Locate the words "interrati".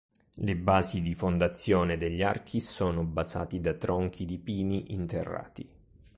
4.95-5.69